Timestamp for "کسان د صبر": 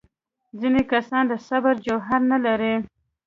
0.91-1.75